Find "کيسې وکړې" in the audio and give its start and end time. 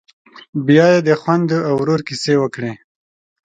2.07-2.71